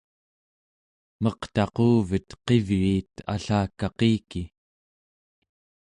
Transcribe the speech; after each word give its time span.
meqtaquvet 1.23 2.27
qivyuit 2.45 3.13
allakaqiki 3.33 4.41